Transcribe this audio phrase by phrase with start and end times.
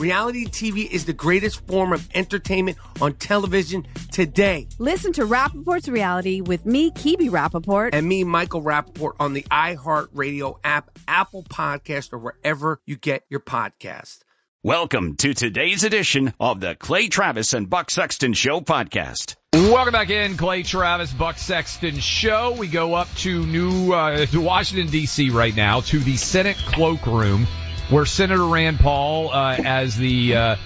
[0.00, 4.66] Reality TV is the greatest form of entertainment on television today.
[4.78, 7.90] Listen to Rapaport's Reality with me, Kebe Rapaport.
[7.92, 13.40] And me, Michael Rapaport, on the iHeartRadio app, Apple Podcast, or wherever you get your
[13.40, 14.20] podcast.
[14.62, 19.36] Welcome to today's edition of the Clay Travis and Buck Sexton Show podcast.
[19.52, 22.54] Welcome back in, Clay Travis, Buck Sexton Show.
[22.58, 25.30] We go up to New uh, to Washington D.C.
[25.30, 27.46] right now to the Senate cloakroom,
[27.90, 30.56] where Senator Rand Paul, uh, as the uh,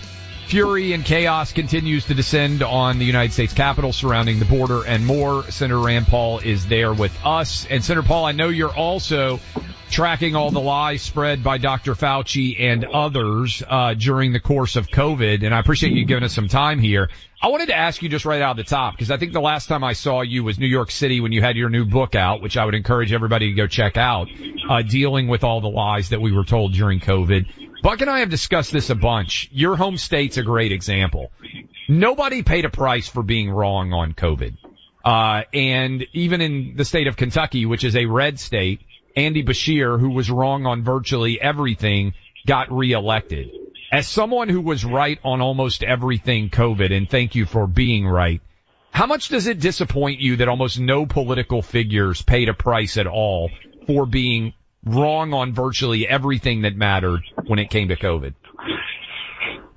[0.46, 5.06] fury and chaos continues to descend on the United States Capitol surrounding the border and
[5.06, 7.66] more, Senator Rand Paul is there with us.
[7.66, 9.40] And Senator Paul, I know you're also
[9.90, 11.94] tracking all the lies spread by Dr.
[11.94, 15.44] Fauci and others uh, during the course of COVID.
[15.44, 17.10] And I appreciate you giving us some time here.
[17.42, 19.40] I wanted to ask you just right out of the top because I think the
[19.40, 22.14] last time I saw you was New York City when you had your new book
[22.14, 24.28] out, which I would encourage everybody to go check out,
[24.68, 27.46] uh, dealing with all the lies that we were told during COVID.
[27.82, 29.50] Buck and I have discussed this a bunch.
[29.52, 31.30] Your home state's a great example.
[31.86, 34.56] Nobody paid a price for being wrong on COVID.
[35.04, 38.80] Uh, and even in the state of Kentucky, which is a red state,
[39.16, 42.14] Andy Beshear, who was wrong on virtually everything,
[42.46, 43.50] got reelected.
[43.92, 48.40] As someone who was right on almost everything COVID, and thank you for being right,
[48.90, 53.06] how much does it disappoint you that almost no political figures paid a price at
[53.06, 53.50] all
[53.86, 54.52] for being
[54.84, 58.34] wrong on virtually everything that mattered when it came to COVID?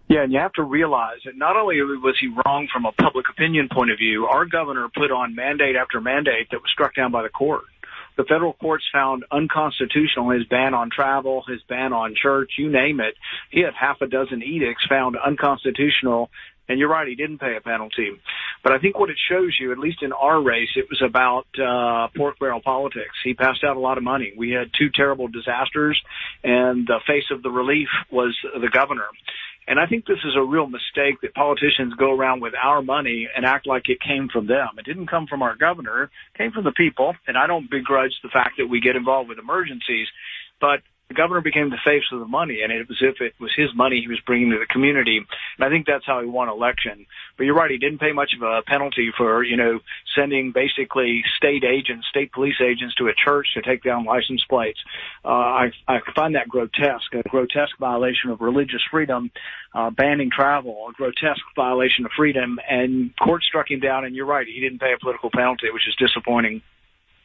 [0.10, 3.26] Yeah, and you have to realize that not only was he wrong from a public
[3.30, 7.12] opinion point of view, our governor put on mandate after mandate that was struck down
[7.12, 7.66] by the court
[8.18, 13.00] the federal courts found unconstitutional his ban on travel, his ban on church, you name
[13.00, 13.14] it.
[13.52, 16.30] He had half a dozen edicts found unconstitutional.
[16.70, 18.12] And you're right, he didn't pay a penalty.
[18.62, 21.48] But I think what it shows you, at least in our race, it was about
[21.58, 23.16] uh, pork barrel politics.
[23.24, 24.34] He passed out a lot of money.
[24.36, 26.02] We had two terrible disasters,
[26.44, 29.08] and the face of the relief was the governor.
[29.68, 33.28] And I think this is a real mistake that politicians go around with our money
[33.36, 34.70] and act like it came from them.
[34.78, 37.16] It didn't come from our governor, it came from the people.
[37.28, 40.08] And I don't begrudge the fact that we get involved with emergencies,
[40.62, 40.80] but
[41.10, 43.52] the governor became the face of the money, and it was as if it was
[43.56, 45.18] his money he was bringing to the community.
[45.18, 47.06] And I think that's how he won election.
[47.38, 49.80] But you're right, he didn't pay much of a penalty for, you know,
[50.16, 54.80] sending basically state agents, state police agents to a church to take down license plates.
[55.24, 59.32] Uh, I, I find that grotesque, a grotesque violation of religious freedom,
[59.74, 64.26] uh, banning travel, a grotesque violation of freedom, and court struck him down, and you're
[64.26, 66.62] right, he didn't pay a political penalty, which is disappointing.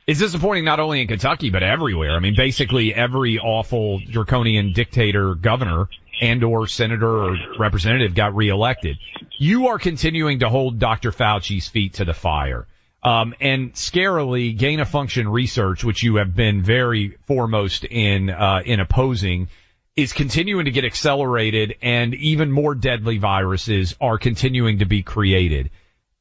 [0.06, 2.12] It's disappointing not only in Kentucky, but everywhere.
[2.12, 5.88] I mean, basically every awful draconian dictator governor
[6.20, 8.98] and or senator or representative got reelected.
[9.38, 11.12] You are continuing to hold Dr.
[11.12, 12.66] Fauci's feet to the fire.
[13.04, 18.62] Um, and scarily, gain of function research, which you have been very foremost in, uh,
[18.64, 19.48] in opposing,
[19.96, 25.70] is continuing to get accelerated and even more deadly viruses are continuing to be created.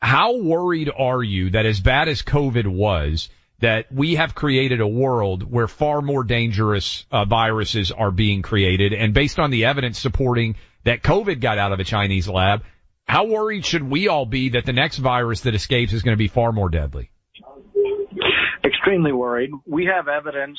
[0.02, 3.30] How worried are you that as bad as COVID was,
[3.62, 8.92] that we have created a world where far more dangerous uh, viruses are being created.
[8.92, 12.64] And based on the evidence supporting that COVID got out of a Chinese lab,
[13.06, 16.18] how worried should we all be that the next virus that escapes is going to
[16.18, 17.12] be far more deadly?
[18.64, 19.52] Extremely worried.
[19.68, 20.58] We have evidence,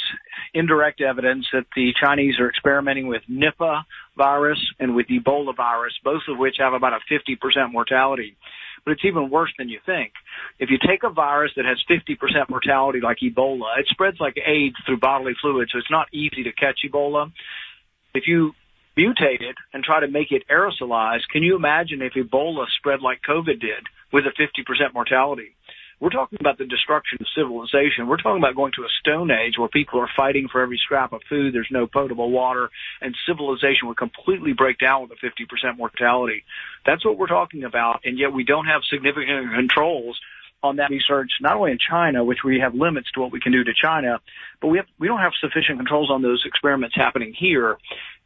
[0.55, 3.83] indirect evidence, that the Chinese are experimenting with Nipah
[4.17, 8.37] virus and with Ebola virus, both of which have about a 50% mortality
[8.85, 10.13] but it's even worse than you think.
[10.59, 14.77] If you take a virus that has 50% mortality like Ebola, it spreads like AIDS
[14.87, 17.31] through bodily fluids, so it's not easy to catch Ebola.
[18.15, 18.53] If you
[18.99, 23.21] mutate it and try to make it aerosolized, can you imagine if Ebola spread like
[23.29, 25.55] COVID did with a 50% mortality?
[26.03, 28.09] We're talking about the destruction of civilization.
[28.09, 31.13] We're talking about going to a stone age where people are fighting for every scrap
[31.13, 31.55] of food.
[31.55, 32.71] There's no potable water
[33.01, 36.43] and civilization would completely break down with a 50% mortality.
[36.85, 38.01] That's what we're talking about.
[38.03, 40.19] And yet we don't have significant controls
[40.63, 43.53] on that research, not only in China, which we have limits to what we can
[43.53, 44.21] do to China,
[44.61, 47.77] but we have, we don't have sufficient controls on those experiments happening here.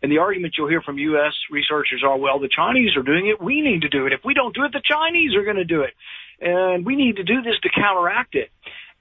[0.03, 1.33] And the argument you'll hear from U.S.
[1.51, 3.43] researchers are, well, the Chinese are doing it.
[3.43, 4.13] We need to do it.
[4.13, 5.95] If we don't do it, the Chinese are going to do it
[6.41, 8.51] and we need to do this to counteract it.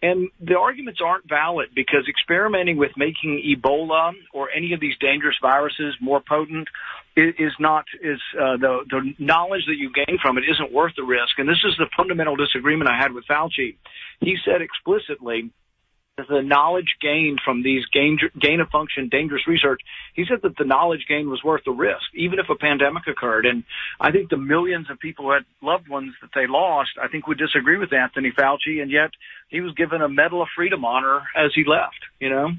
[0.01, 5.35] And the arguments aren't valid because experimenting with making Ebola or any of these dangerous
[5.41, 6.67] viruses more potent
[7.15, 11.03] is not is uh, the the knowledge that you gain from it isn't worth the
[11.03, 11.37] risk.
[11.37, 13.77] And this is the fundamental disagreement I had with Fauci.
[14.19, 15.51] He said explicitly
[16.17, 19.81] that the knowledge gained from these gain, gain of function dangerous research,
[20.13, 23.45] he said that the knowledge gain was worth the risk, even if a pandemic occurred.
[23.45, 23.63] And
[23.99, 27.27] I think the millions of people who had loved ones that they lost, I think
[27.27, 29.11] would disagree with Anthony Fauci, and yet
[29.49, 32.51] he was given a Medal of Freedom honor as he left, you know?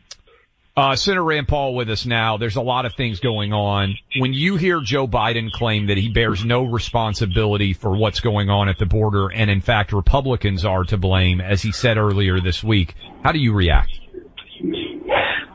[0.77, 2.37] Uh, Senator Rand Paul with us now.
[2.37, 3.97] There's a lot of things going on.
[4.19, 8.69] When you hear Joe Biden claim that he bears no responsibility for what's going on
[8.69, 12.63] at the border, and in fact Republicans are to blame, as he said earlier this
[12.63, 13.91] week, how do you react?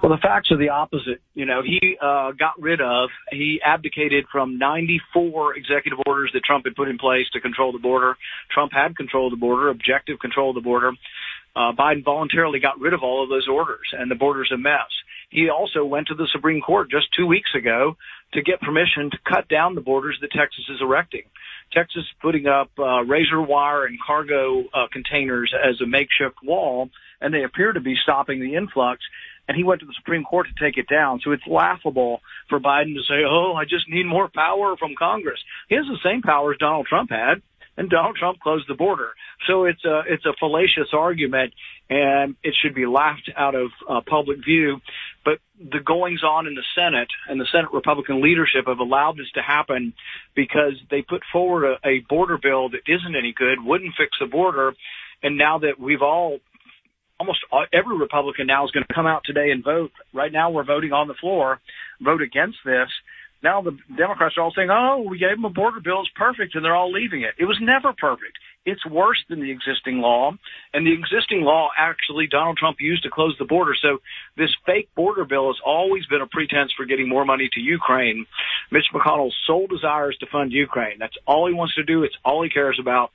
[0.02, 1.22] Well, the facts are the opposite.
[1.36, 6.66] You know, he uh, got rid of, he abdicated from 94 executive orders that Trump
[6.66, 8.18] had put in place to control the border.
[8.50, 10.94] Trump had control of the border, objective control of the border.
[11.56, 14.90] Uh, Biden voluntarily got rid of all of those orders, and the border's a mess.
[15.30, 17.96] He also went to the Supreme Court just two weeks ago
[18.34, 21.24] to get permission to cut down the borders that Texas is erecting.
[21.74, 26.90] Texas is putting up uh, razor wire and cargo uh, containers as a makeshift wall,
[27.22, 29.02] and they appear to be stopping the influx
[29.48, 31.20] and he went to the Supreme Court to take it down.
[31.24, 35.44] So it's laughable for Biden to say, "Oh, I just need more power from Congress."
[35.68, 37.42] He has the same power as Donald Trump had,
[37.78, 39.10] and Donald Trump closed the border.
[39.48, 41.54] So it's a it's a fallacious argument,
[41.90, 44.80] and it should be laughed out of uh, public view.
[45.24, 49.32] But the goings on in the Senate and the Senate Republican leadership have allowed this
[49.36, 49.94] to happen
[50.36, 54.28] because they put forward a, a border bill that isn't any good, wouldn't fix the
[54.28, 54.74] border,
[55.24, 56.40] and now that we've all
[57.20, 57.40] almost
[57.72, 59.92] every Republican now is going to come out today and vote.
[60.12, 61.60] Right now, we're voting on the floor,
[62.02, 62.90] vote against this.
[63.44, 66.56] Now the Democrats are all saying, "Oh, we gave them a border bill; it's perfect,"
[66.56, 67.34] and they're all leaving it.
[67.38, 68.38] It was never perfect.
[68.66, 70.34] It's worse than the existing law,
[70.74, 73.74] and the existing law actually Donald Trump used to close the border.
[73.82, 74.02] So
[74.38, 78.28] this fake border bill has always been a pretense for getting more money to Ukraine.
[78.70, 80.98] Mitch McConnell's sole desire is to fund Ukraine.
[81.00, 82.04] That's all he wants to do.
[82.04, 83.12] It's all he cares about.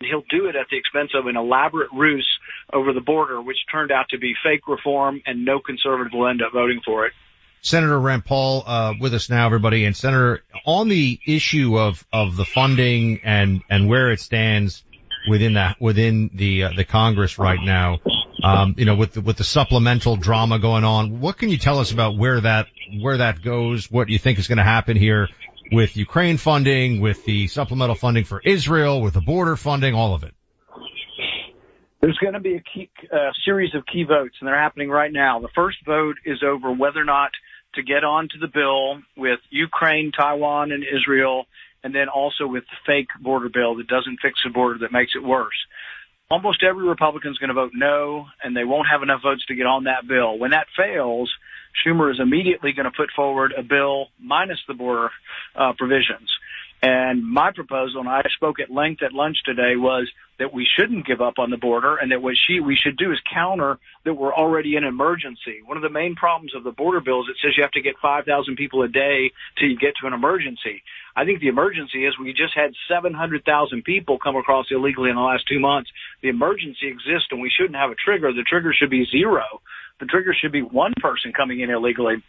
[0.00, 2.26] He'll do it at the expense of an elaborate ruse
[2.72, 6.40] over the border, which turned out to be fake reform, and no conservative will end
[6.40, 7.12] up voting for it.
[7.62, 12.36] Senator Rand Paul uh, with us now, everybody, and Senator on the issue of of
[12.36, 14.82] the funding and and where it stands
[15.28, 17.98] within that within the uh, the Congress right now.
[18.42, 21.78] Um, you know, with the, with the supplemental drama going on, what can you tell
[21.78, 22.68] us about where that
[22.98, 23.90] where that goes?
[23.90, 25.28] What do you think is going to happen here
[25.70, 30.24] with Ukraine funding, with the supplemental funding for Israel, with the border funding, all of
[30.24, 30.34] it?
[32.00, 35.12] There's going to be a key, uh, series of key votes, and they're happening right
[35.12, 35.38] now.
[35.40, 37.30] The first vote is over whether or not
[37.74, 41.46] to get onto the bill with Ukraine, Taiwan, and Israel,
[41.82, 45.12] and then also with the fake border bill that doesn't fix the border that makes
[45.14, 45.56] it worse.
[46.30, 49.54] Almost every Republican is going to vote no, and they won't have enough votes to
[49.54, 50.38] get on that bill.
[50.38, 51.30] When that fails,
[51.84, 55.10] Schumer is immediately going to put forward a bill minus the border
[55.56, 56.30] uh, provisions.
[56.82, 61.06] And my proposal, and I spoke at length at lunch today, was that we shouldn't
[61.06, 64.14] give up on the border and that what she, we should do is counter that
[64.14, 65.60] we're already in emergency.
[65.66, 67.82] One of the main problems of the border bill is it says you have to
[67.82, 70.82] get 5,000 people a day till you get to an emergency.
[71.14, 75.22] I think the emergency is we just had 700,000 people come across illegally in the
[75.22, 75.90] last two months.
[76.22, 78.32] The emergency exists and we shouldn't have a trigger.
[78.32, 79.44] The trigger should be zero.
[80.00, 82.22] The trigger should be one person coming in illegally.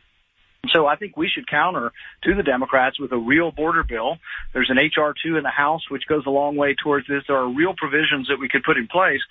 [0.69, 1.91] So I think we should counter
[2.23, 4.17] to the Democrats with a real border bill.
[4.53, 7.23] There's an HR two in the House which goes a long way towards this.
[7.27, 9.21] There are real provisions that we could put in place.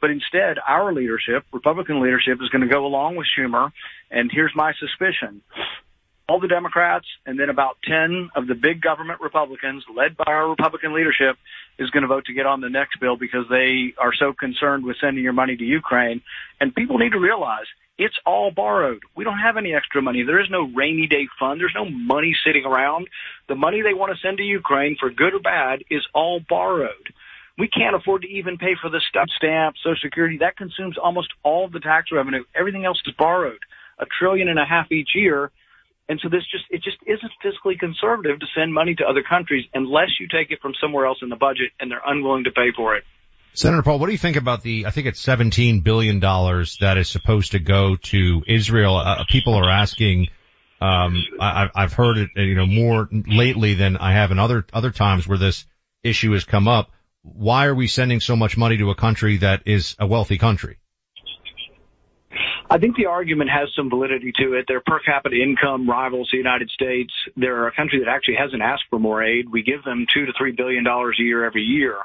[0.00, 3.70] But instead, our leadership, Republican leadership, is going to go along with Schumer.
[4.10, 5.42] And here's my suspicion.
[6.26, 10.48] All the Democrats and then about 10 of the big government Republicans led by our
[10.48, 11.36] Republican leadership
[11.78, 14.84] is going to vote to get on the next bill because they are so concerned
[14.84, 16.22] with sending your money to Ukraine.
[16.60, 17.66] And people need to realize
[17.98, 19.02] it's all borrowed.
[19.16, 20.22] We don't have any extra money.
[20.22, 21.60] There is no rainy day fund.
[21.60, 23.08] There's no money sitting around.
[23.48, 27.12] The money they want to send to Ukraine for good or bad is all borrowed.
[27.58, 30.38] We can't afford to even pay for the stuff stamp, Social Security.
[30.38, 32.44] That consumes almost all the tax revenue.
[32.54, 33.58] Everything else is borrowed.
[33.98, 35.50] A trillion and a half each year.
[36.08, 39.66] And so this just, it just isn't fiscally conservative to send money to other countries
[39.74, 42.70] unless you take it from somewhere else in the budget and they're unwilling to pay
[42.76, 43.02] for it.
[43.54, 47.08] Senator Paul, what do you think about the, I think it's $17 billion that is
[47.08, 48.96] supposed to go to Israel?
[48.96, 50.28] Uh, people are asking,
[50.80, 54.90] um, I, I've heard it, you know, more lately than I have in other, other
[54.90, 55.66] times where this
[56.04, 56.90] issue has come up.
[57.22, 60.78] Why are we sending so much money to a country that is a wealthy country?
[62.70, 64.66] I think the argument has some validity to it.
[64.68, 67.12] Their per capita income rivals the United States.
[67.34, 69.50] They're a country that actually hasn't asked for more aid.
[69.50, 71.96] We give them two to three billion dollars a year every year.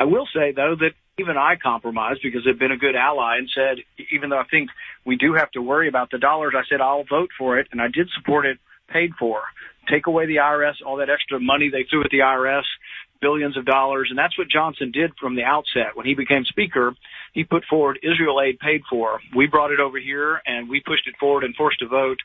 [0.00, 3.50] I will say though that even I compromised because I've been a good ally and
[3.52, 3.78] said,
[4.12, 4.70] even though I think
[5.04, 7.80] we do have to worry about the dollars, I said I'll vote for it and
[7.80, 9.42] I did support it paid for.
[9.90, 12.64] Take away the IRS, all that extra money they threw at the IRS,
[13.20, 14.08] billions of dollars.
[14.10, 15.94] And that's what Johnson did from the outset.
[15.94, 16.94] When he became speaker,
[17.32, 19.20] he put forward Israel aid paid for.
[19.36, 22.18] We brought it over here and we pushed it forward and forced a vote.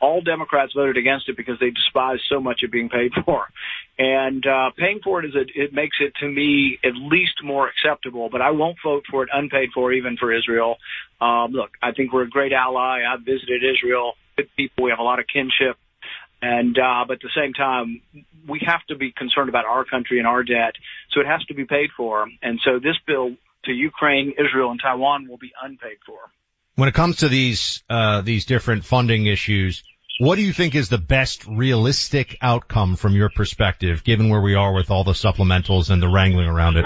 [0.00, 3.46] All Democrats voted against it because they despise so much of being paid for.
[3.98, 7.68] And, uh, paying for it is a, it makes it to me at least more
[7.68, 10.76] acceptable, but I won't vote for it unpaid for even for Israel.
[11.20, 13.02] Um, look, I think we're a great ally.
[13.08, 14.14] I've visited Israel.
[14.36, 14.84] Good people.
[14.84, 15.76] We have a lot of kinship.
[16.42, 18.02] And, uh, but at the same time,
[18.48, 20.74] we have to be concerned about our country and our debt.
[21.12, 22.26] So it has to be paid for.
[22.42, 26.18] And so this bill to Ukraine, Israel, and Taiwan will be unpaid for.
[26.76, 29.82] When it comes to these, uh, these different funding issues,
[30.18, 34.54] what do you think is the best realistic outcome from your perspective, given where we
[34.54, 36.84] are with all the supplementals and the wrangling around it?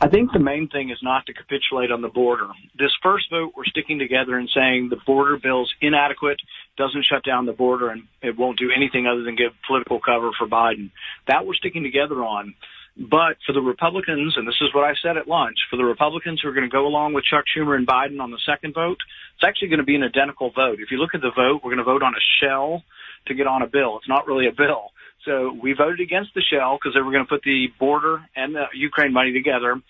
[0.00, 2.48] I think the main thing is not to capitulate on the border.
[2.78, 6.40] This first vote, we're sticking together and saying the border bill's inadequate,
[6.76, 10.30] doesn't shut down the border, and it won't do anything other than give political cover
[10.38, 10.90] for Biden.
[11.28, 12.54] That we're sticking together on.
[12.96, 16.40] But for the Republicans, and this is what I said at lunch, for the Republicans
[16.40, 18.98] who are going to go along with Chuck Schumer and Biden on the second vote,
[19.34, 20.78] it's actually going to be an identical vote.
[20.78, 22.84] If you look at the vote, we're going to vote on a shell
[23.26, 23.98] to get on a bill.
[23.98, 24.92] It's not really a bill.
[25.24, 28.54] So we voted against the shell because they were going to put the border and
[28.54, 29.80] the Ukraine money together.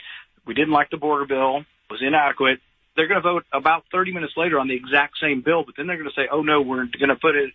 [0.46, 1.58] We didn't like the border bill.
[1.58, 2.60] It was inadequate.
[2.96, 5.86] They're going to vote about 30 minutes later on the exact same bill, but then
[5.86, 7.48] they're going to say, oh no, we're going to put a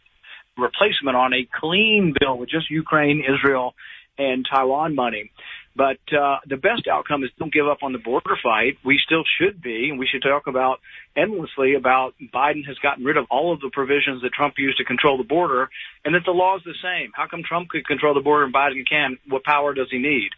[0.57, 3.73] replacement on a clean bill with just Ukraine, Israel,
[4.17, 5.31] and Taiwan money.
[5.75, 8.77] But uh, the best outcome is don't give up on the border fight.
[8.83, 10.79] We still should be, and we should talk about
[11.15, 14.83] endlessly about Biden has gotten rid of all of the provisions that Trump used to
[14.83, 15.69] control the border,
[16.03, 17.11] and that the law is the same.
[17.13, 19.17] How come Trump could control the border and Biden can?
[19.27, 20.31] What power does he need?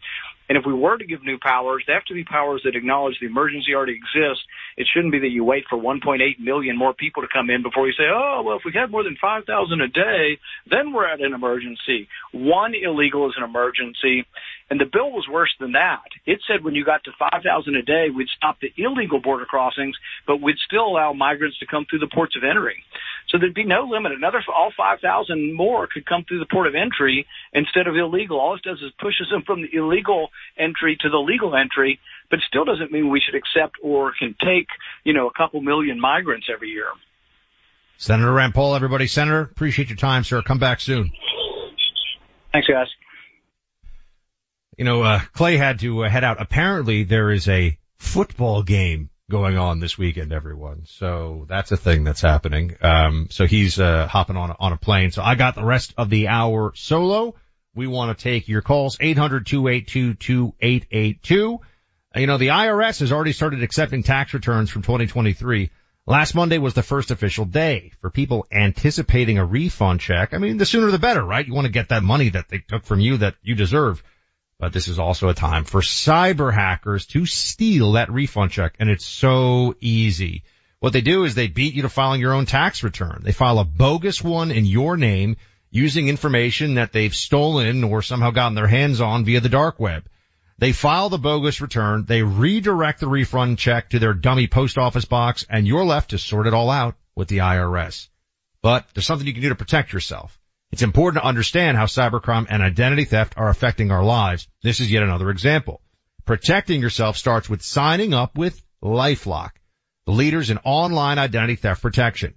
[0.52, 3.16] And if we were to give new powers, they have to be powers that acknowledge
[3.18, 4.44] the emergency already exists.
[4.76, 7.86] It shouldn't be that you wait for 1.8 million more people to come in before
[7.86, 9.48] you say, oh, well, if we had more than 5,000
[9.80, 10.36] a day,
[10.68, 12.06] then we're at an emergency.
[12.34, 14.26] One illegal is an emergency.
[14.68, 16.04] And the bill was worse than that.
[16.26, 19.96] It said when you got to 5,000 a day, we'd stop the illegal border crossings,
[20.26, 22.84] but we'd still allow migrants to come through the ports of entry.
[23.28, 24.12] So there'd be no limit.
[24.12, 28.38] Another, all 5,000 more could come through the port of entry instead of illegal.
[28.38, 31.98] All it does is pushes them from the illegal entry to the legal entry,
[32.30, 34.68] but still doesn't mean we should accept or can take,
[35.04, 36.88] you know, a couple million migrants every year.
[37.96, 39.06] Senator Rand Paul, everybody.
[39.06, 40.42] Senator, appreciate your time, sir.
[40.42, 41.12] Come back soon.
[42.52, 42.88] Thanks, guys.
[44.76, 46.40] You know, uh, Clay had to uh, head out.
[46.40, 50.82] Apparently there is a football game going on this weekend, everyone.
[50.86, 52.76] So that's a thing that's happening.
[52.80, 55.10] Um, so he's, uh, hopping on, a, on a plane.
[55.10, 57.34] So I got the rest of the hour solo.
[57.74, 61.58] We want to take your calls, 800-282-2882.
[62.14, 65.70] You know, the IRS has already started accepting tax returns from 2023.
[66.06, 70.34] Last Monday was the first official day for people anticipating a refund check.
[70.34, 71.46] I mean, the sooner the better, right?
[71.46, 74.02] You want to get that money that they took from you that you deserve.
[74.62, 78.76] But this is also a time for cyber hackers to steal that refund check.
[78.78, 80.44] And it's so easy.
[80.78, 83.22] What they do is they beat you to filing your own tax return.
[83.24, 85.36] They file a bogus one in your name
[85.72, 90.04] using information that they've stolen or somehow gotten their hands on via the dark web.
[90.58, 95.06] They file the bogus return, they redirect the refund check to their dummy post office
[95.06, 98.06] box, and you're left to sort it all out with the IRS.
[98.62, 100.38] But there's something you can do to protect yourself.
[100.72, 104.48] It's important to understand how cybercrime and identity theft are affecting our lives.
[104.62, 105.82] This is yet another example.
[106.24, 109.50] Protecting yourself starts with signing up with LifeLock,
[110.06, 112.32] the leaders in online identity theft protection.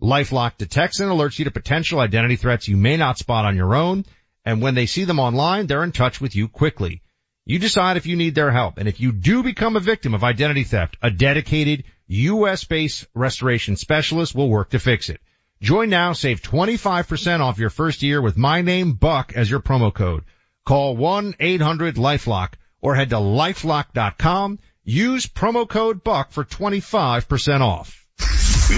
[0.00, 3.74] LifeLock detects and alerts you to potential identity threats you may not spot on your
[3.74, 4.04] own,
[4.44, 7.02] and when they see them online, they're in touch with you quickly.
[7.44, 10.22] You decide if you need their help, and if you do become a victim of
[10.22, 15.20] identity theft, a dedicated U.S.-based restoration specialist will work to fix it.
[15.62, 19.92] Join now, save 25% off your first year with my name Buck as your promo
[19.92, 20.24] code.
[20.64, 24.58] Call 1-800-LifeLock or head to lifelock.com.
[24.84, 28.06] Use promo code Buck for 25% off.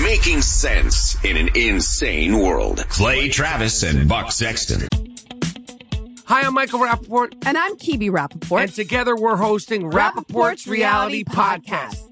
[0.02, 2.84] Making sense in an insane world.
[2.88, 4.88] Clay Travis and Buck Sexton.
[6.26, 7.34] Hi, I'm Michael Rapaport.
[7.46, 8.62] And I'm Kebe Rapaport.
[8.62, 12.11] And together we're hosting Rapaport's, Reality, Podcast.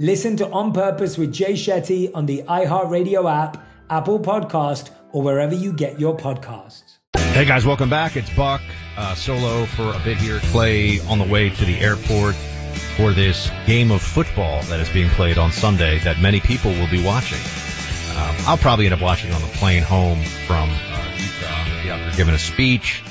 [0.00, 5.54] Listen to On Purpose with Jay Shetty on the iHeartRadio app, Apple Podcast, or wherever
[5.54, 6.98] you get your podcasts.
[7.16, 8.16] Hey guys, welcome back.
[8.16, 8.60] It's Buck
[8.96, 10.40] uh, solo for a bit here.
[10.50, 12.34] Clay on the way to the airport
[12.96, 16.90] for this game of football that is being played on Sunday that many people will
[16.90, 17.38] be watching.
[18.18, 21.94] Um, I'll probably end up watching on the plane home from uh, Utah.
[21.94, 23.04] After giving a speech.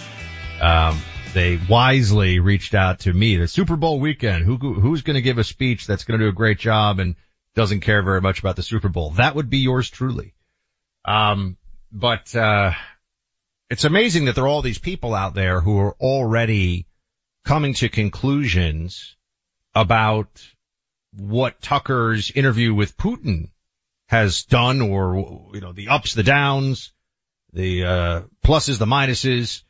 [0.62, 1.00] Um,
[1.34, 3.38] they wisely reached out to me.
[3.38, 4.46] The Super Bowl weekend.
[4.46, 7.16] Who who's going to give a speech that's going to do a great job and
[7.56, 9.12] doesn't care very much about the Super Bowl?
[9.12, 10.34] That would be yours truly.
[11.06, 11.58] Um,
[11.92, 12.72] but uh,
[13.70, 16.88] it's amazing that there are all these people out there who are already
[17.44, 19.16] coming to conclusions
[19.76, 20.46] about
[21.16, 23.50] what Tucker's interview with Putin
[24.08, 26.94] has done or, you know, the ups, the downs,
[27.52, 29.64] the, uh, pluses, the minuses.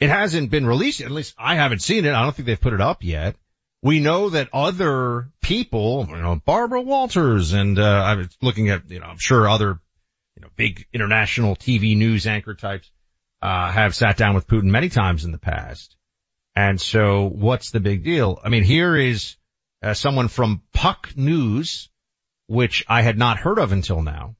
[0.00, 1.00] It hasn't been released.
[1.00, 2.12] At least I haven't seen it.
[2.12, 3.36] I don't think they've put it up yet.
[3.82, 8.90] We know that other people, you know, Barbara Walters and, uh, I was looking at,
[8.90, 9.78] you know, I'm sure other,
[10.36, 12.90] you know, big international TV news anchor types,
[13.42, 15.96] uh, have sat down with Putin many times in the past.
[16.56, 18.40] And so what's the big deal?
[18.42, 19.36] I mean, here is
[19.82, 21.90] uh, someone from Puck News,
[22.46, 24.36] which I had not heard of until now,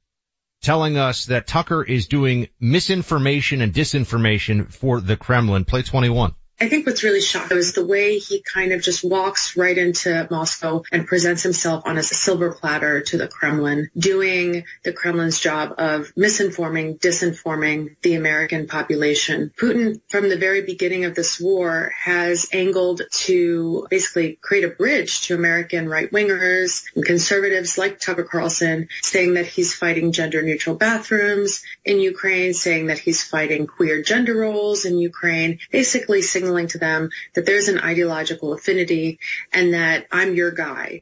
[0.65, 5.63] telling us that Tucker is doing misinformation and disinformation for the Kremlin.
[5.63, 6.33] Play 21.
[6.59, 10.25] I think what's really shocking is the way he kind of just walks right into
[10.31, 15.75] Moscow and presents himself on a silver platter to the Kremlin, doing the Kremlin's job
[15.77, 19.51] of misinforming, disinforming the American population.
[19.57, 25.23] Putin, from the very beginning of this war, has angled to basically create a bridge
[25.23, 30.77] to American right wingers and conservatives like Tucker Carlson, saying that he's fighting gender neutral
[30.77, 36.77] bathrooms in Ukraine, saying that he's fighting queer gender roles in Ukraine, basically signaling to
[36.77, 39.19] them that there's an ideological affinity
[39.51, 41.01] and that I'm your guy.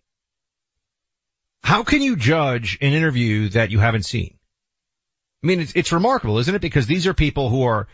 [1.64, 4.38] How can you judge an interview that you haven't seen?
[5.44, 6.62] I mean, it's, it's remarkable, isn't it?
[6.62, 7.88] Because these are people who are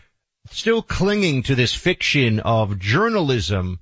[0.50, 3.80] still clinging to this fiction of journalism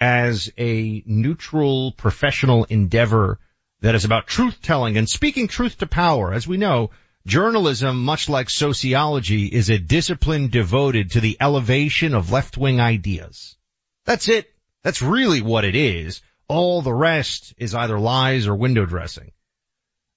[0.00, 3.38] as a neutral professional endeavor
[3.80, 6.32] that is about truth telling and speaking truth to power.
[6.32, 6.90] As we know,
[7.26, 13.56] journalism, much like sociology, is a discipline devoted to the elevation of left-wing ideas.
[14.04, 14.50] That's it.
[14.82, 16.22] That's really what it is.
[16.48, 19.32] All the rest is either lies or window dressing.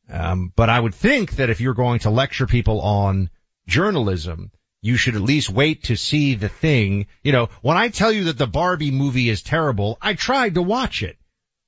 [0.09, 3.29] Um, but I would think that if you're going to lecture people on
[3.67, 7.07] journalism, you should at least wait to see the thing.
[7.23, 10.61] You know, when I tell you that the Barbie movie is terrible, I tried to
[10.61, 11.17] watch it.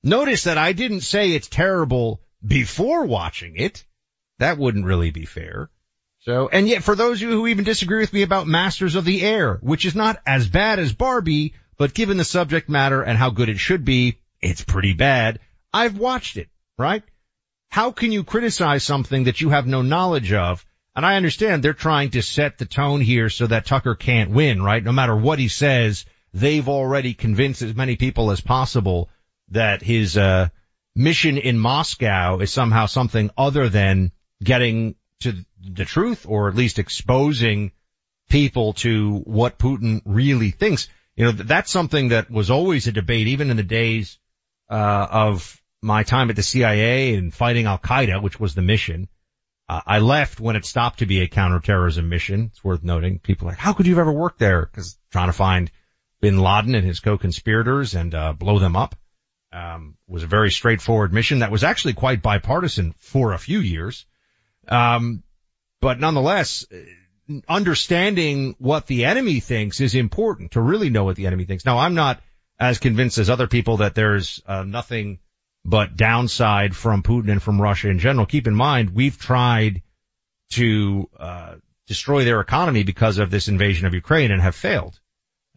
[0.04, 3.86] Notice that I didn't say it's terrible before watching it.
[4.39, 5.69] That wouldn't really be fair.
[6.19, 9.06] So, and yet for those of you who even disagree with me about Masters of
[9.06, 13.17] the Air, which is not as bad as Barbie, but given the subject matter and
[13.17, 15.39] how good it should be, it's pretty bad.
[15.71, 17.04] I've watched it, right?
[17.69, 21.74] How can you criticize something that you have no knowledge of and I understand they're
[21.74, 24.84] trying to set the tone here so that Tucker can't win, right?
[24.84, 29.10] No matter what he says, they've already convinced as many people as possible
[29.50, 30.48] that his, uh,
[30.95, 36.80] mission in Moscow is somehow something other than getting to the truth or at least
[36.80, 37.71] exposing
[38.30, 40.89] people to what Putin really thinks.
[41.15, 44.19] You know, that's something that was always a debate even in the days,
[44.69, 49.08] uh, of my time at the CIA and fighting Al Qaeda, which was the mission.
[49.69, 52.50] Uh, I left when it stopped to be a counterterrorism mission.
[52.52, 53.19] It's worth noting.
[53.19, 54.65] People are like, how could you have ever worked there?
[54.65, 55.71] Because trying to find
[56.21, 58.95] Bin Laden and his co-conspirators and uh, blow them up
[59.52, 64.06] um, was a very straightforward mission that was actually quite bipartisan for a few years.
[64.67, 65.23] Um,
[65.82, 66.65] but nonetheless,
[67.47, 71.65] understanding what the enemy thinks is important to really know what the enemy thinks.
[71.65, 72.21] Now, I'm not
[72.60, 75.19] as convinced as other people that there's uh, nothing
[75.63, 78.25] but downside from Putin and from Russia in general.
[78.25, 79.82] Keep in mind, we've tried
[80.51, 81.56] to uh,
[81.88, 84.99] destroy their economy because of this invasion of Ukraine and have failed.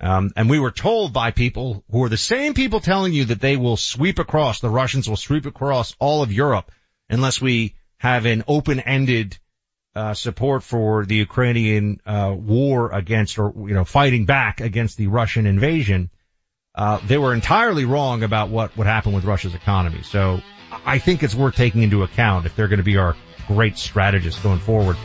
[0.00, 3.40] Um, and we were told by people who are the same people telling you that
[3.40, 6.70] they will sweep across, the Russians will sweep across all of Europe
[7.10, 9.38] unless we have an open-ended
[9.94, 15.08] uh, support for the Ukrainian uh, war against, or you know, fighting back against the
[15.08, 16.10] Russian invasion
[16.78, 20.02] uh, they were entirely wrong about what would happen with Russia's economy.
[20.02, 20.40] So
[20.86, 23.16] I think it's worth taking into account if they're going to be our
[23.48, 24.96] great strategists going forward.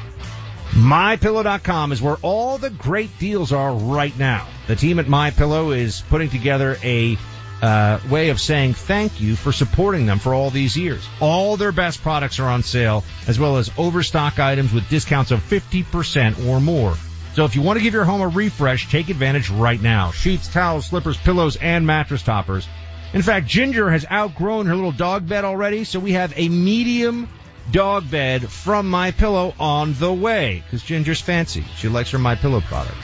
[0.69, 4.47] MyPillow.com is where all the great deals are right now.
[4.67, 7.17] The team at MyPillow is putting together a
[7.63, 11.07] uh, way of saying thank you for supporting them for all these years.
[11.21, 15.39] All their best products are on sale, as well as overstock items with discounts of
[15.39, 16.93] 50% or more.
[17.35, 20.11] So if you want to give your home a refresh, take advantage right now.
[20.11, 22.67] Sheets, towels, slippers, pillows, and mattress toppers.
[23.13, 27.29] In fact, Ginger has outgrown her little dog bed already, so we have a medium
[27.71, 31.63] dog bed from My Pillow on the way because Ginger's fancy.
[31.77, 32.97] She likes her My Pillow product.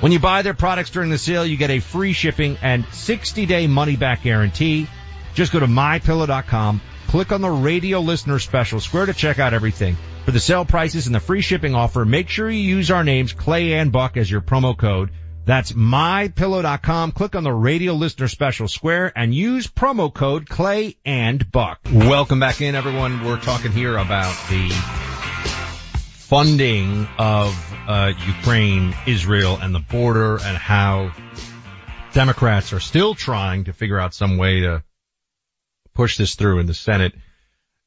[0.00, 3.66] When you buy their products during the sale, you get a free shipping and 60-day
[3.66, 4.88] money-back guarantee.
[5.34, 9.96] Just go to mypillow.com, click on the radio listener special, square to check out everything.
[10.24, 13.34] For the sale prices and the free shipping offer, make sure you use our names,
[13.34, 15.10] Clay and Buck, as your promo code.
[15.44, 17.12] That's mypillow.com.
[17.12, 21.80] Click on the radio listener special square and use promo code Clay and Buck.
[21.92, 23.24] Welcome back in everyone.
[23.24, 25.09] We're talking here about the
[26.30, 31.12] funding of uh, Ukraine, Israel, and the border and how
[32.12, 34.84] Democrats are still trying to figure out some way to
[35.92, 37.14] push this through in the Senate.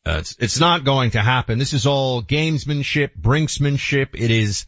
[0.06, 1.58] Uh, it's, it's not going to happen.
[1.58, 4.10] This is all gamesmanship, brinksmanship.
[4.14, 4.66] It is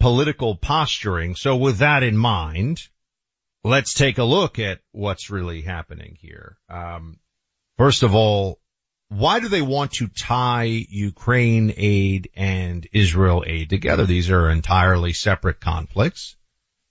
[0.00, 1.34] political posturing.
[1.34, 2.80] So with that in mind,
[3.62, 6.56] let's take a look at what's really happening here.
[6.70, 7.18] Um,
[7.76, 8.58] first of all,
[9.12, 14.06] why do they want to tie Ukraine aid and Israel aid together?
[14.06, 16.36] These are entirely separate conflicts.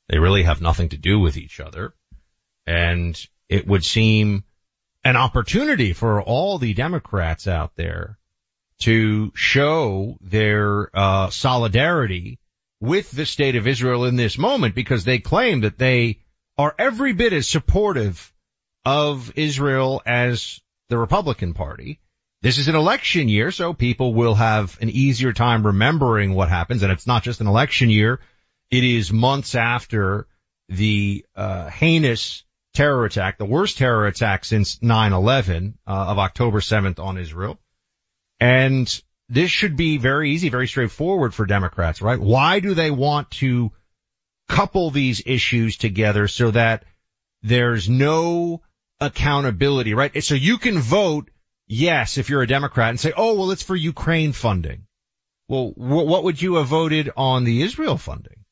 [0.07, 1.95] They really have nothing to do with each other.
[2.67, 4.43] And it would seem
[5.03, 8.19] an opportunity for all the Democrats out there
[8.81, 12.39] to show their uh, solidarity
[12.79, 16.19] with the state of Israel in this moment because they claim that they
[16.57, 18.31] are every bit as supportive
[18.85, 21.99] of Israel as the Republican Party.
[22.41, 26.81] This is an election year, so people will have an easier time remembering what happens,
[26.81, 28.19] and it's not just an election year.
[28.71, 30.27] It is months after
[30.67, 36.99] the uh, heinous terror attack, the worst terror attack since 9-11 uh, of October 7th
[36.99, 37.59] on Israel.
[38.39, 42.19] And this should be very easy, very straightforward for Democrats, right?
[42.19, 43.71] Why do they want to
[44.47, 46.83] couple these issues together so that
[47.41, 48.61] there's no
[48.99, 50.23] accountability, right?
[50.23, 51.30] So you can vote
[51.71, 54.85] yes, if you're a Democrat and say, oh, well, it's for Ukraine funding.
[55.47, 58.45] Well, wh- what would you have voted on the Israel funding?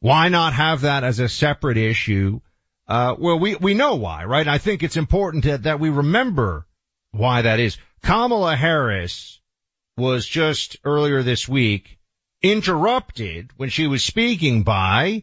[0.00, 2.40] Why not have that as a separate issue?
[2.88, 4.46] Uh, well, we, we know why, right?
[4.46, 6.66] I think it's important that, that we remember
[7.10, 7.78] why that is.
[8.02, 9.40] Kamala Harris
[9.96, 11.98] was just earlier this week
[12.42, 15.22] interrupted when she was speaking by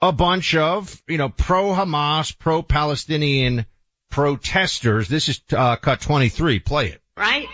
[0.00, 3.66] a bunch of, you know, pro-Hamas, pro-Palestinian
[4.14, 5.08] protesters.
[5.08, 6.60] This is uh, cut 23.
[6.60, 7.00] Play it.
[7.16, 7.48] Right?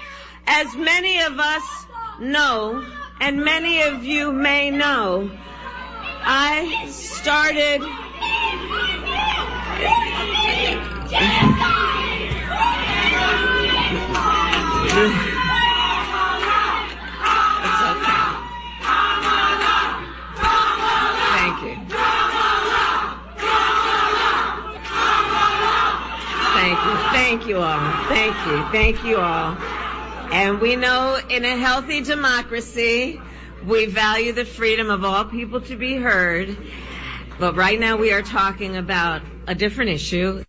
[0.47, 1.87] As many of us
[2.21, 2.85] know,
[3.19, 5.31] and many of you may know,
[6.23, 7.81] I started.
[21.33, 21.90] Thank you.
[27.21, 27.59] Thank you.
[27.59, 28.07] All.
[28.09, 28.65] Thank you.
[28.73, 29.55] Thank you all.
[30.33, 33.21] And we know in a healthy democracy,
[33.65, 36.57] we value the freedom of all people to be heard.
[37.39, 40.43] But right now we are talking about a different issue.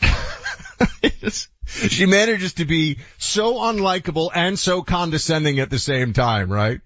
[1.66, 6.80] she manages to be so unlikable and so condescending at the same time, right?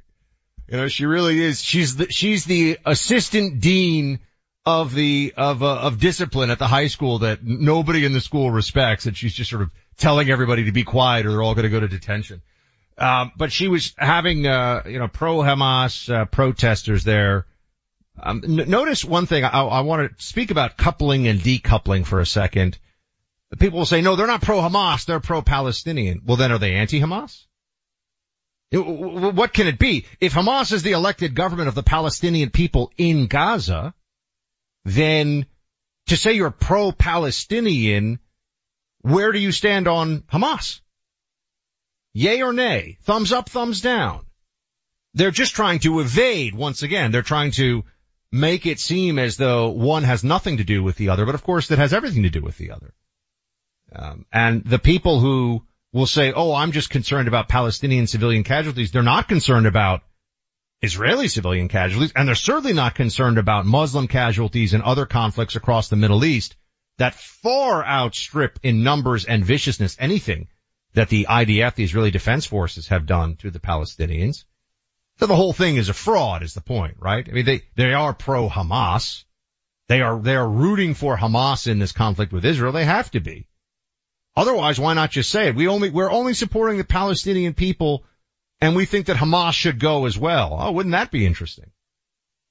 [0.67, 1.63] You know, she really is.
[1.63, 4.19] She's the, she's the assistant dean
[4.65, 8.51] of the, of, uh, of discipline at the high school that nobody in the school
[8.51, 11.65] respects and she's just sort of telling everybody to be quiet or they're all going
[11.65, 12.43] to go to detention.
[12.97, 17.47] Um, but she was having, uh, you know, pro-Hamas, uh, protesters there.
[18.23, 19.45] Um, n- notice one thing.
[19.45, 22.79] I, I want to speak about coupling and decoupling for a second.
[23.59, 26.23] People will say, no, they're not pro-Hamas, they're pro-Palestinian.
[26.25, 27.47] Well, then are they anti-Hamas?
[28.73, 30.07] What can it be?
[30.21, 33.93] If Hamas is the elected government of the Palestinian people in Gaza,
[34.85, 35.47] then
[36.07, 38.19] to say you're pro-Palestinian,
[39.01, 40.81] where do you stand on Hamas?
[42.13, 42.99] Yay or nay?
[43.03, 44.25] Thumbs up, thumbs down.
[45.15, 47.85] They're just trying to evade, once again, they're trying to
[48.31, 51.43] make it seem as though one has nothing to do with the other, but of
[51.43, 52.95] course it has everything to do with the other.
[53.95, 58.91] Um, and the people who will say, oh, I'm just concerned about Palestinian civilian casualties.
[58.91, 60.03] They're not concerned about
[60.83, 65.89] Israeli civilian casualties, and they're certainly not concerned about Muslim casualties and other conflicts across
[65.89, 66.57] the Middle East
[66.99, 70.49] that far outstrip in numbers and viciousness anything
[70.95, 74.45] that the IDF, the Israeli Defense Forces, have done to the Palestinians.
[75.19, 77.27] So the whole thing is a fraud is the point, right?
[77.27, 79.25] I mean, they, they are pro-Hamas.
[79.89, 82.73] They are, they are rooting for Hamas in this conflict with Israel.
[82.73, 83.47] They have to be.
[84.35, 85.55] Otherwise, why not just say it?
[85.55, 88.05] We only, we're only supporting the Palestinian people
[88.63, 90.57] and we think that Hamas should go as well.
[90.59, 91.73] Oh, wouldn't that be interesting?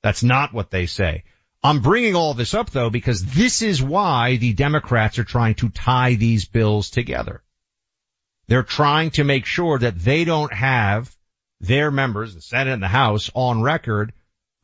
[0.04, 1.24] That's not what they say.
[1.64, 5.70] I'm bringing all this up though because this is why the Democrats are trying to
[5.70, 7.44] tie these bills together.
[8.48, 11.16] They're trying to make sure that they don't have
[11.62, 14.12] their members, the Senate and the House, on record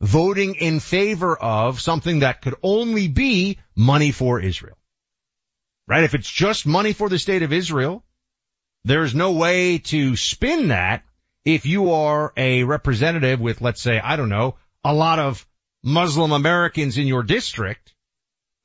[0.02, 4.76] voting in favor of something that could only be money for Israel.
[5.86, 6.04] Right?
[6.04, 8.04] If it's just money for the state of Israel,
[8.84, 11.04] there's no way to spin that
[11.44, 15.46] if you are a representative with, let's say, I don't know, a lot of
[15.82, 17.94] Muslim Americans in your district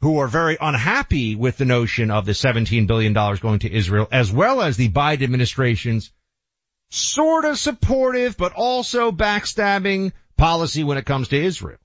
[0.01, 4.31] who are very unhappy with the notion of the $17 billion going to Israel, as
[4.31, 6.12] well as the Biden administration's
[6.89, 11.77] sort of supportive, but also backstabbing policy when it comes to Israel.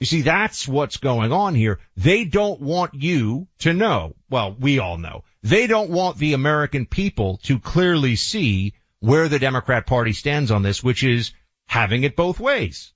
[0.00, 1.80] You see, that's what's going on here.
[1.96, 4.14] They don't want you to know.
[4.30, 5.24] Well, we all know.
[5.42, 10.62] They don't want the American people to clearly see where the Democrat party stands on
[10.62, 11.32] this, which is
[11.66, 12.92] having it both ways.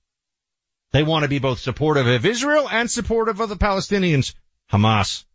[0.91, 4.33] They want to be both supportive of Israel and supportive of the Palestinians,
[4.71, 5.25] Hamas.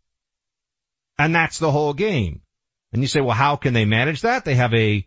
[1.17, 2.41] And that's the whole game.
[2.93, 4.45] And you say, well, how can they manage that?
[4.45, 5.05] They have a,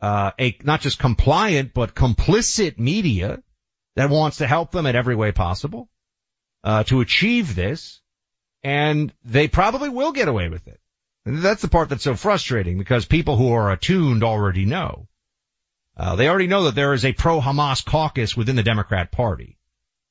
[0.00, 3.42] uh, a, not just compliant, but complicit media
[3.96, 5.88] that wants to help them in every way possible,
[6.64, 8.00] uh, to achieve this.
[8.62, 10.80] And they probably will get away with it.
[11.28, 15.08] That's the part that's so frustrating because people who are attuned already know.
[15.96, 19.58] Uh, they already know that there is a pro-Hamas caucus within the Democrat Party.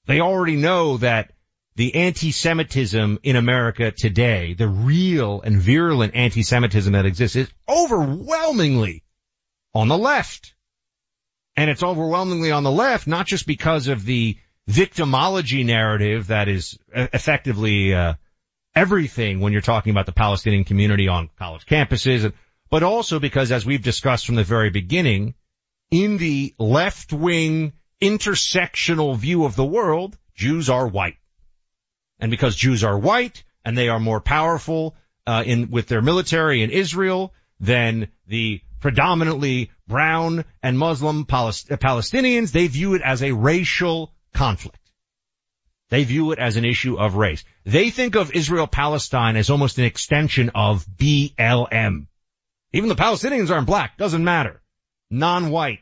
[0.06, 1.32] They already know that
[1.76, 9.04] the anti-Semitism in America today, the real and virulent anti-Semitism that exists is overwhelmingly
[9.74, 10.54] on the left.
[11.56, 14.38] And it's overwhelmingly on the left, not just because of the
[14.70, 18.16] victimology narrative that is effectively, uh,
[18.78, 22.32] everything when you're talking about the Palestinian community on college campuses,
[22.70, 25.34] but also because as we've discussed from the very beginning,
[25.90, 31.18] in the left wing intersectional view of the world, Jews are white.
[32.20, 36.62] And because Jews are white and they are more powerful, uh, in, with their military
[36.62, 44.14] in Israel than the predominantly brown and Muslim Palestinians, they view it as a racial
[44.36, 44.87] conflict.
[45.90, 47.46] They view it as an issue of race.
[47.64, 52.08] They think of Israel-Palestine as almost an extension of BLM.
[52.74, 53.98] Even the Palestinians aren't black.
[53.98, 54.62] Doesn't matter.
[55.10, 55.80] Non-white.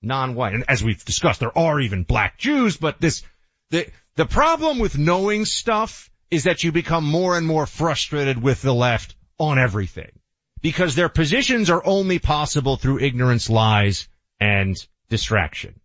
[0.00, 0.54] Non-white.
[0.54, 3.22] And as we've discussed, there are even black Jews, but this,
[3.70, 8.62] the, the problem with knowing stuff is that you become more and more frustrated with
[8.62, 10.12] the left on everything.
[10.62, 14.08] Because their positions are only possible through ignorance, lies,
[14.40, 14.76] and
[15.10, 15.78] distraction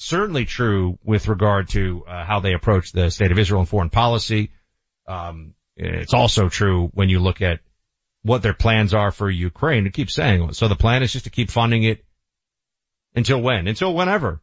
[0.00, 3.90] certainly true with regard to uh, how they approach the state of Israel and foreign
[3.90, 4.50] policy.
[5.06, 7.60] Um, it's also true when you look at
[8.22, 9.84] what their plans are for Ukraine.
[9.84, 12.04] To keep saying so, the plan is just to keep funding it
[13.14, 13.68] until when?
[13.68, 14.40] Until whenever.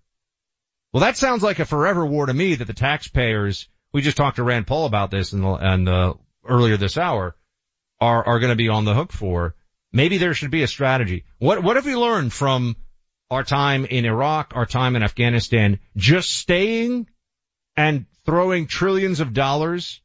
[0.94, 2.56] Well, that sounds like a forever war to me.
[2.56, 3.68] That the taxpayers.
[3.94, 7.36] We just talked to Rand Paul about this and earlier this hour
[8.00, 9.56] are are going to be on the hook for.
[9.92, 11.26] Maybe there should be a strategy.
[11.40, 12.76] What what have we learned from
[13.30, 17.08] our time in Iraq, our time in Afghanistan, just staying
[17.76, 20.02] and throwing trillions of dollars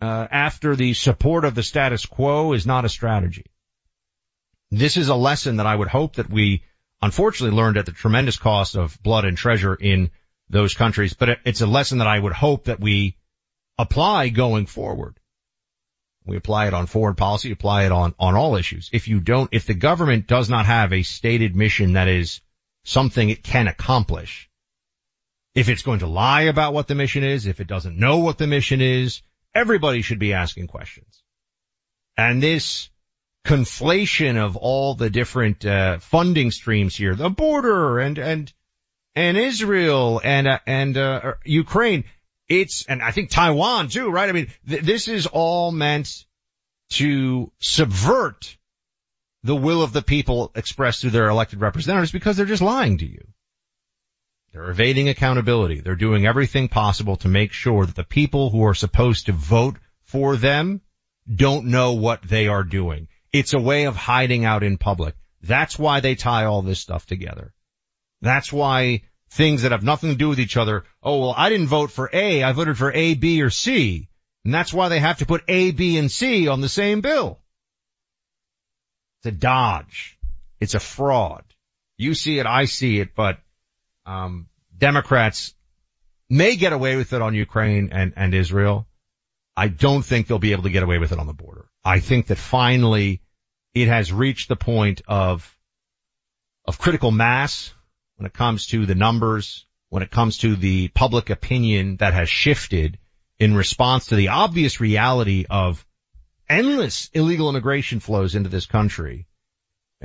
[0.00, 3.44] uh, after the support of the status quo is not a strategy.
[4.70, 6.62] This is a lesson that I would hope that we
[7.02, 10.10] unfortunately learned at the tremendous cost of blood and treasure in
[10.48, 13.16] those countries, but it's a lesson that I would hope that we
[13.78, 15.19] apply going forward.
[16.30, 18.88] We apply it on foreign policy, apply it on, on all issues.
[18.92, 22.40] If you don't, if the government does not have a stated mission that is
[22.84, 24.48] something it can accomplish,
[25.56, 28.38] if it's going to lie about what the mission is, if it doesn't know what
[28.38, 29.22] the mission is,
[29.56, 31.24] everybody should be asking questions.
[32.16, 32.90] And this
[33.44, 38.52] conflation of all the different uh, funding streams here, the border and and
[39.16, 42.04] and Israel and uh, and uh, Ukraine,
[42.50, 44.28] it's, and I think Taiwan too, right?
[44.28, 46.26] I mean, th- this is all meant
[46.90, 48.58] to subvert
[49.44, 53.06] the will of the people expressed through their elected representatives because they're just lying to
[53.06, 53.24] you.
[54.52, 55.80] They're evading accountability.
[55.80, 59.76] They're doing everything possible to make sure that the people who are supposed to vote
[60.02, 60.80] for them
[61.32, 63.06] don't know what they are doing.
[63.32, 65.14] It's a way of hiding out in public.
[65.40, 67.54] That's why they tie all this stuff together.
[68.20, 70.84] That's why things that have nothing to do with each other.
[71.02, 72.42] Oh, well, I didn't vote for A.
[72.42, 74.08] I voted for A, B, or C.
[74.44, 77.38] And that's why they have to put A, B, and C on the same bill.
[79.18, 80.18] It's a dodge.
[80.60, 81.44] It's a fraud.
[81.96, 83.38] You see it, I see it, but,
[84.06, 85.54] um, Democrats
[86.30, 88.86] may get away with it on Ukraine and, and Israel.
[89.56, 91.66] I don't think they'll be able to get away with it on the border.
[91.84, 93.20] I think that finally
[93.74, 95.56] it has reached the point of,
[96.64, 97.74] of critical mass
[98.20, 102.28] when it comes to the numbers, when it comes to the public opinion that has
[102.28, 102.98] shifted
[103.38, 105.86] in response to the obvious reality of
[106.46, 109.26] endless illegal immigration flows into this country.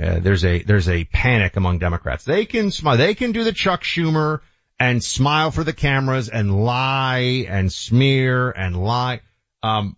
[0.00, 2.24] Uh, there's a there's a panic among Democrats.
[2.24, 2.96] They can smile.
[2.96, 4.40] They can do the Chuck Schumer
[4.80, 9.20] and smile for the cameras and lie and smear and lie.
[9.62, 9.94] Um,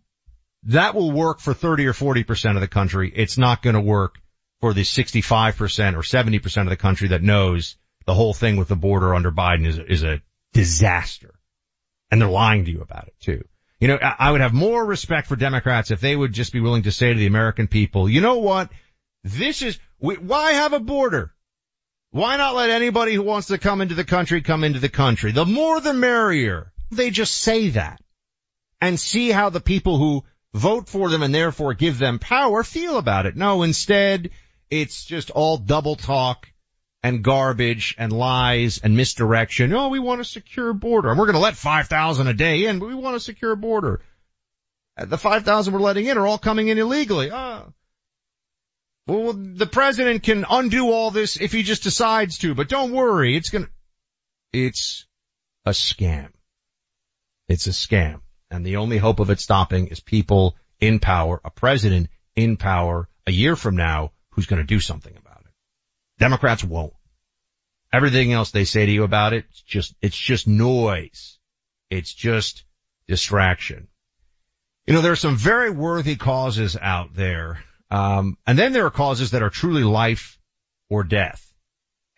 [0.65, 3.13] that will work for 30 or 40 percent of the country.
[3.15, 4.17] It's not going to work
[4.61, 7.77] for the 65 percent or 70 percent of the country that knows
[8.09, 10.23] the whole thing with the border under Biden is, is a
[10.55, 11.35] disaster.
[12.11, 13.45] And they're lying to you about it too.
[13.81, 16.85] You know, I would have more respect for Democrats if they would just be willing
[16.85, 18.71] to say to the American people, you know what?
[19.25, 21.35] This is, why have a border?
[22.11, 25.33] Why not let anybody who wants to come into the country come into the country?
[25.33, 26.73] The more the merrier.
[26.91, 28.01] They just say that
[28.81, 32.97] and see how the people who vote for them and therefore give them power feel
[32.97, 33.37] about it.
[33.37, 34.31] No, instead
[34.71, 36.49] it's just all double talk
[37.09, 39.73] and garbage and lies and misdirection.
[39.73, 42.79] Oh, we want a secure border and we're going to let 5,000 a day in,
[42.79, 44.03] but we want a secure border.
[44.97, 47.31] Uh, the 5,000 we're letting in are all coming in illegally.
[47.33, 47.65] Ah.
[49.07, 53.37] Well, the president can undo all this if he just decides to, but don't worry.
[53.37, 53.71] It's going to,
[54.53, 55.07] it's
[55.65, 56.29] a scam.
[57.49, 58.21] It's a scam.
[58.51, 63.09] And the only hope of it stopping is people in power, a president in power
[63.27, 65.53] a year from now who's going to do something about it.
[66.19, 66.93] Democrats won't.
[67.93, 71.39] Everything else they say to you about it, it's just, it's just noise.
[71.91, 72.65] It's just
[73.07, 73.89] distraction.
[74.87, 77.63] You know, there are some very worthy causes out there.
[77.91, 80.39] Um, and then there are causes that are truly life
[80.91, 81.53] or death.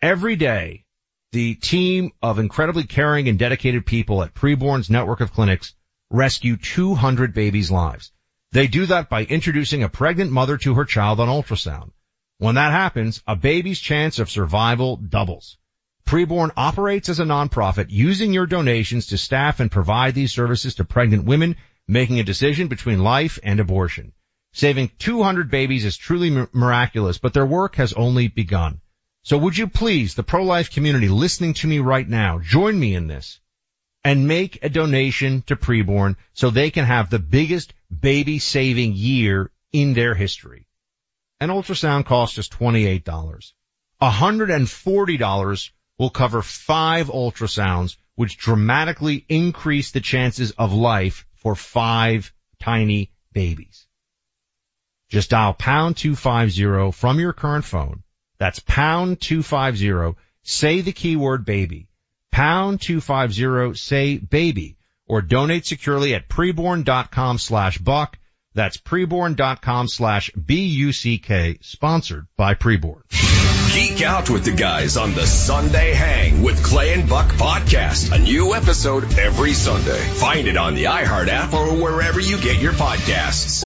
[0.01, 0.85] Every day,
[1.31, 5.73] the team of incredibly caring and dedicated people at Preborn's network of clinics
[6.09, 8.11] rescue 200 babies' lives.
[8.51, 11.91] They do that by introducing a pregnant mother to her child on ultrasound.
[12.37, 15.57] When that happens, a baby's chance of survival doubles.
[16.05, 20.85] Preborn operates as a nonprofit using your donations to staff and provide these services to
[20.85, 21.55] pregnant women
[21.87, 24.13] making a decision between life and abortion.
[24.53, 28.81] Saving 200 babies is truly miraculous, but their work has only begun.
[29.23, 33.07] So would you please, the pro-life community listening to me right now, join me in
[33.07, 33.39] this
[34.03, 39.51] and make a donation to preborn so they can have the biggest baby saving year
[39.71, 40.67] in their history.
[41.39, 43.03] An ultrasound costs just $28.
[44.01, 45.69] $140
[46.01, 53.85] will cover five ultrasounds, which dramatically increase the chances of life for five tiny babies.
[55.09, 58.01] Just dial pound 250 from your current phone.
[58.39, 60.19] That's pound 250.
[60.41, 61.87] Say the keyword baby.
[62.31, 68.17] Pound 250 say baby or donate securely at preborn.com slash buck.
[68.53, 73.01] That's preborn.com slash B-U-C-K sponsored by preborn.
[73.73, 78.11] Geek out with the guys on the Sunday Hang with Clay and Buck podcast.
[78.11, 79.99] A new episode every Sunday.
[80.15, 83.63] Find it on the iHeart app or wherever you get your podcasts.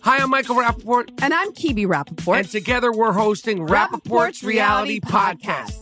[0.00, 1.10] Hi, I'm Michael Rapaport.
[1.22, 2.38] And I'm Kebe Rapaport.
[2.38, 5.81] And together we're hosting Rapaport's, Reality Podcast.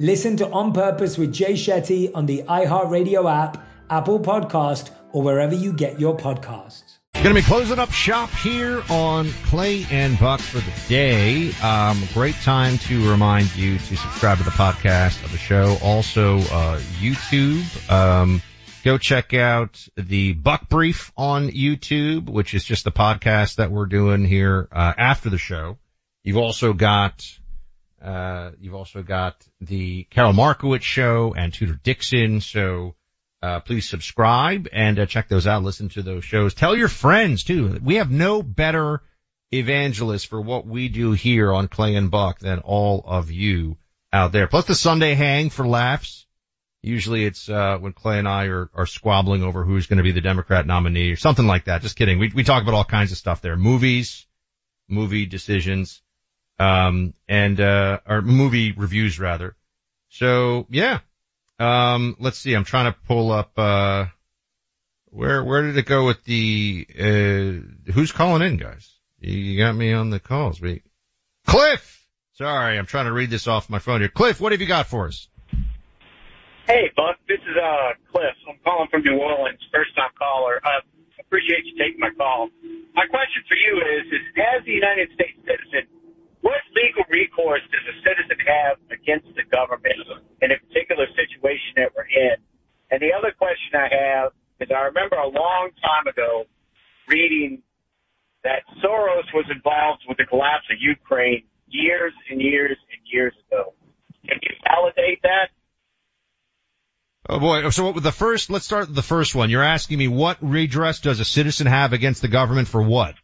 [0.00, 5.56] Listen to On Purpose with Jay Shetty on the iHeartRadio app, Apple Podcast, or wherever
[5.56, 6.98] you get your podcasts.
[7.14, 11.50] Going to be closing up shop here on Clay and Buck for the day.
[11.64, 15.76] Um, great time to remind you to subscribe to the podcast of the show.
[15.82, 17.90] Also, uh, YouTube.
[17.90, 18.40] Um,
[18.84, 23.86] go check out the Buck Brief on YouTube, which is just the podcast that we're
[23.86, 25.76] doing here uh, after the show.
[26.22, 27.26] You've also got
[28.02, 32.40] uh, you've also got the Carol Markowitz show and Tudor Dixon.
[32.40, 32.94] So,
[33.42, 35.62] uh, please subscribe and uh, check those out.
[35.62, 36.54] Listen to those shows.
[36.54, 37.78] Tell your friends too.
[37.82, 39.02] We have no better
[39.52, 43.78] evangelist for what we do here on Clay and Buck than all of you
[44.12, 44.46] out there.
[44.46, 46.26] Plus the Sunday hang for laughs.
[46.82, 50.12] Usually it's, uh, when Clay and I are, are squabbling over who's going to be
[50.12, 51.82] the Democrat nominee or something like that.
[51.82, 52.18] Just kidding.
[52.18, 53.56] We, we talk about all kinds of stuff there.
[53.56, 54.26] Movies,
[54.88, 56.02] movie decisions
[56.58, 59.56] um, and, uh, or movie reviews rather.
[60.10, 61.00] So yeah.
[61.58, 62.54] Um, let's see.
[62.54, 64.06] I'm trying to pull up, uh,
[65.10, 68.94] where where did it go with the uh who's calling in, guys?
[69.20, 70.60] You got me on the calls.
[70.60, 70.82] We
[71.46, 72.06] Cliff.
[72.34, 74.12] Sorry, I'm trying to read this off my phone here.
[74.12, 75.26] Cliff, what have you got for us?
[76.68, 77.16] Hey, Buck.
[77.26, 78.36] This is uh Cliff.
[78.48, 79.58] I'm calling from New Orleans.
[79.72, 80.60] First time caller.
[80.62, 80.84] Uh,
[81.18, 82.50] appreciate you taking my call.
[82.94, 85.88] My question for you is: is as a United States citizen,
[86.42, 89.96] what legal recourse does a citizen have against the government
[90.44, 92.36] in a particular situation that we're in?
[92.92, 96.44] And the other question I have is: I remember a long time ago
[97.08, 97.62] reading
[98.44, 103.74] that Soros was involved with the collapse of Ukraine years and years and years ago.
[104.26, 105.50] Can you validate that?
[107.68, 107.70] Oh.
[107.70, 109.50] So what with the first, let's start with the first one.
[109.50, 113.14] You're asking me what redress does a citizen have against the government for what?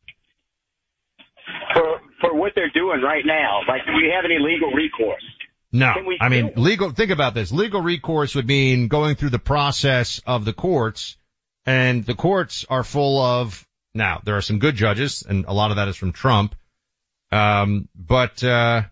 [1.72, 3.60] For, for what they're doing right now.
[3.66, 5.22] Like, do we have any legal recourse?
[5.72, 5.94] No.
[6.20, 7.52] I mean, legal, think about this.
[7.52, 11.16] Legal recourse would mean going through the process of the courts
[11.64, 15.70] and the courts are full of, now there are some good judges and a lot
[15.70, 16.54] of that is from Trump.
[17.32, 18.82] Um, but, uh,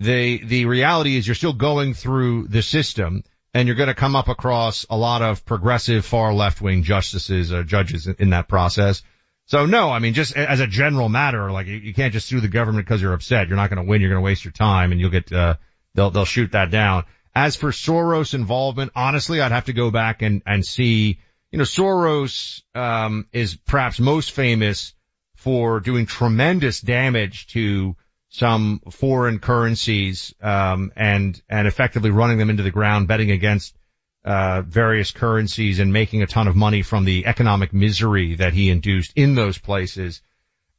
[0.00, 3.24] the, the reality is you're still going through the system
[3.54, 7.52] and you're going to come up across a lot of progressive far left wing justices
[7.52, 9.02] or judges in, in that process.
[9.46, 12.40] So no, I mean, just as a general matter, like you, you can't just sue
[12.40, 13.48] the government because you're upset.
[13.48, 14.00] You're not going to win.
[14.00, 15.56] You're going to waste your time and you'll get, uh,
[15.94, 17.04] they'll, they'll shoot that down.
[17.34, 21.18] As for Soros involvement, honestly, I'd have to go back and, and see,
[21.50, 24.94] you know, Soros, um, is perhaps most famous
[25.36, 27.96] for doing tremendous damage to
[28.32, 33.76] some foreign currencies, um, and, and effectively running them into the ground, betting against,
[34.24, 38.70] uh, various currencies and making a ton of money from the economic misery that he
[38.70, 40.22] induced in those places.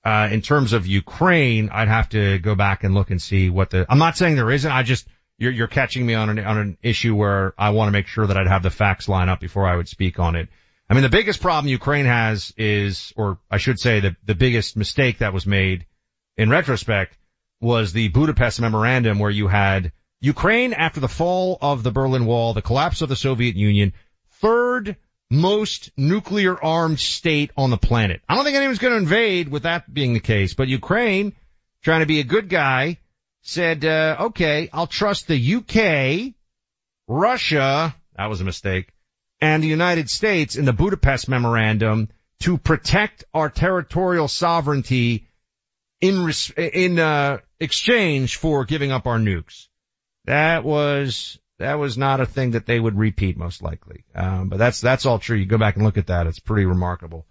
[0.03, 3.69] Uh, in terms of Ukraine, I'd have to go back and look and see what
[3.69, 5.05] the, I'm not saying there isn't, I just,
[5.37, 8.25] you're, you're catching me on an, on an issue where I want to make sure
[8.25, 10.49] that I'd have the facts line up before I would speak on it.
[10.89, 14.75] I mean, the biggest problem Ukraine has is, or I should say the, the biggest
[14.75, 15.85] mistake that was made
[16.35, 17.15] in retrospect
[17.63, 19.91] was the Budapest memorandum where you had
[20.21, 23.93] Ukraine after the fall of the Berlin Wall, the collapse of the Soviet Union,
[24.41, 24.97] third
[25.29, 28.21] most nuclear armed state on the planet.
[28.29, 31.33] I don't think anyone's going to invade with that being the case, but Ukraine,
[31.81, 32.99] trying to be a good guy,
[33.41, 36.33] said, uh, okay, I'll trust the UK,
[37.07, 38.93] Russia, that was a mistake,
[39.41, 42.09] and the United States in the Budapest memorandum
[42.41, 45.27] to protect our territorial sovereignty
[45.99, 49.67] in in uh, exchange for giving up our nukes.
[50.25, 54.03] That was that was not a thing that they would repeat most likely.
[54.15, 55.37] Um, but that's that's all true.
[55.37, 57.25] You go back and look at that; it's pretty remarkable.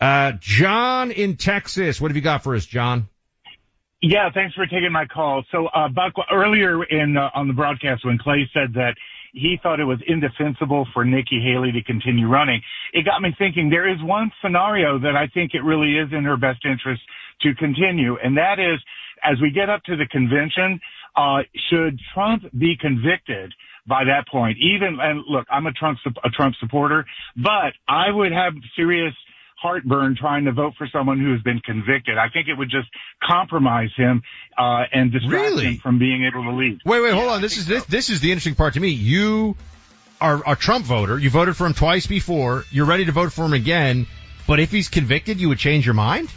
[0.00, 3.08] Uh, John in Texas, what have you got for us, John?
[4.00, 5.42] Yeah, thanks for taking my call.
[5.50, 8.94] So, uh, Buck, earlier in uh, on the broadcast when Clay said that
[9.32, 12.62] he thought it was indefensible for Nikki Haley to continue running,
[12.92, 13.70] it got me thinking.
[13.70, 17.02] There is one scenario that I think it really is in her best interest
[17.42, 18.80] to continue, and that is
[19.22, 20.80] as we get up to the convention,
[21.16, 23.52] uh, should Trump be convicted
[23.86, 27.06] by that point, even and look, I'm a Trump a Trump supporter,
[27.36, 29.14] but I would have serious
[29.60, 32.16] heartburn trying to vote for someone who has been convicted.
[32.16, 32.88] I think it would just
[33.22, 34.22] compromise him
[34.56, 36.80] uh, and distract him from being able to lead.
[36.84, 37.40] Wait, wait, hold on.
[37.40, 38.90] This is this, this is the interesting part to me.
[38.90, 39.56] You
[40.20, 41.18] are a Trump voter.
[41.18, 42.64] You voted for him twice before.
[42.70, 44.06] You're ready to vote for him again.
[44.46, 46.30] But if he's convicted, you would change your mind?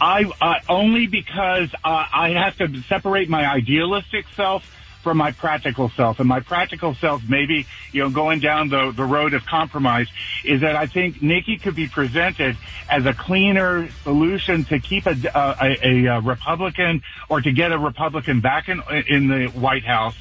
[0.00, 4.64] I uh, only because uh, I have to separate my idealistic self
[5.02, 9.04] from my practical self, and my practical self, maybe you know, going down the the
[9.04, 10.08] road of compromise,
[10.44, 12.56] is that I think Nikki could be presented
[12.88, 18.40] as a cleaner solution to keep a a, a Republican or to get a Republican
[18.40, 20.16] back in in the White House.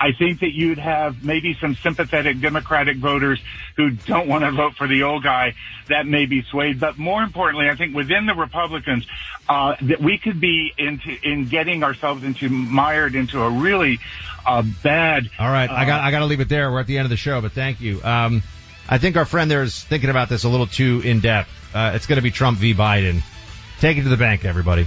[0.00, 3.40] I think that you'd have maybe some sympathetic Democratic voters
[3.76, 5.54] who don't want to vote for the old guy
[5.88, 6.78] that may be swayed.
[6.78, 9.06] But more importantly, I think within the Republicans,
[9.48, 13.98] uh, that we could be into, in getting ourselves into mired into a really,
[14.46, 15.30] uh, bad.
[15.38, 16.70] All right, I got I got to leave it there.
[16.70, 18.02] We're at the end of the show, but thank you.
[18.02, 18.42] Um,
[18.88, 21.50] I think our friend there is thinking about this a little too in depth.
[21.74, 22.72] Uh, it's going to be Trump v.
[22.72, 23.22] Biden.
[23.80, 24.86] Take it to the bank, everybody.